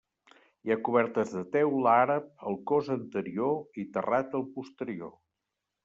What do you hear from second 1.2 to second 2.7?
de teula àrab al